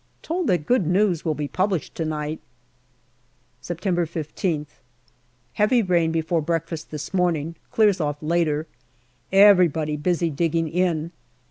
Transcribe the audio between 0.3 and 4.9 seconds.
that good news will be published to night. September I5th.